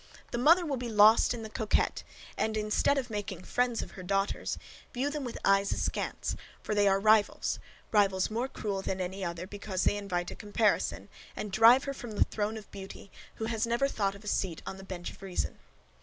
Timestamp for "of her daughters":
3.83-4.57